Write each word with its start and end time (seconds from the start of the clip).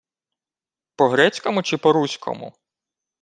—По-грецькому 0.95 1.63
чи 1.63 1.77
по-руському? 1.77 2.53